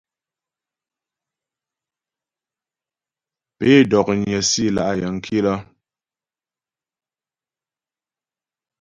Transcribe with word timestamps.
Pé 3.57 3.69
dó'nyə́ 3.91 4.41
si 4.51 4.65
lá' 4.75 4.97
yəŋ 5.01 5.15
kilə́? 5.25 5.57